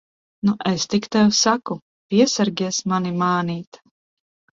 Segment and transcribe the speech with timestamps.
[0.47, 1.77] Nu, es tik tev saku,
[2.13, 3.81] piesargies mani mānīt!